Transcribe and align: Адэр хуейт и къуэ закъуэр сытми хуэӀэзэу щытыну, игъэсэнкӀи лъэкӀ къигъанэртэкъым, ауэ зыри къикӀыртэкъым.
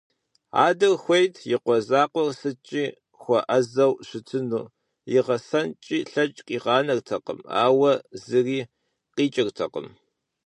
Адэр 0.65 0.93
хуейт 1.03 1.35
и 1.53 1.55
къуэ 1.63 1.77
закъуэр 1.87 2.29
сытми 2.39 2.85
хуэӀэзэу 3.21 3.93
щытыну, 4.07 4.65
игъэсэнкӀи 5.17 5.97
лъэкӀ 6.11 6.41
къигъанэртэкъым, 6.47 7.39
ауэ 7.65 7.91
зыри 8.23 8.59
къикӀыртэкъым. 9.15 9.87